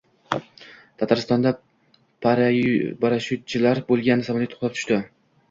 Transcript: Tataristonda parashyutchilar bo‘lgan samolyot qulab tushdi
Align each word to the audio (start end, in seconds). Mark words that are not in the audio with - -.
Tataristonda 1.01 1.51
parashyutchilar 2.25 3.83
bo‘lgan 3.93 4.27
samolyot 4.31 4.59
qulab 4.59 4.77
tushdi 4.81 5.01